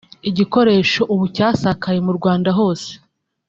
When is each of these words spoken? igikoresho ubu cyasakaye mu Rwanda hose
igikoresho 0.29 1.01
ubu 1.13 1.25
cyasakaye 1.35 1.99
mu 2.05 2.11
Rwanda 2.17 2.49
hose 2.59 2.89